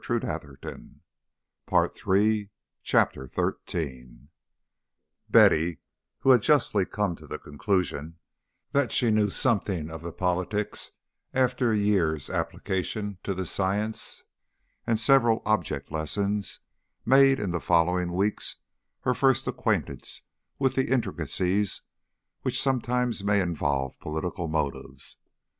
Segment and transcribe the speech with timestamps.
[0.09, 3.59] And then she went home to her boudoir.
[3.67, 4.19] XIII
[5.29, 5.77] Betty,
[6.21, 8.17] who had come justly to the conclusion
[8.71, 10.93] that she knew something of politics
[11.35, 14.23] after a year's application to the science
[14.87, 16.61] and several object lessons,
[17.05, 18.55] made in the following weeks
[19.01, 20.23] her first acquaintance
[20.57, 21.83] with the intricacies
[22.41, 25.17] which sometimes may involve political motives.